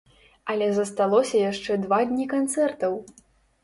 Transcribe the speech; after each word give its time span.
Але 0.53 0.69
засталося 0.77 1.43
яшчэ 1.51 1.79
два 1.87 2.03
дні 2.11 2.29
канцэртаў! 2.37 3.03